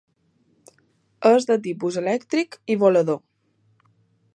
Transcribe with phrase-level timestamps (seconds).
[1.31, 3.23] És de tipus elèctric i volador.